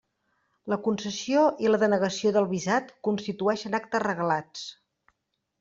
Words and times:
La 0.71 0.77
concessió 0.87 1.43
i 1.65 1.69
la 1.73 1.79
denegació 1.83 2.33
del 2.39 2.49
visat 2.55 2.91
constitueixen 3.09 3.81
actes 3.81 4.07
reglats. 4.07 4.69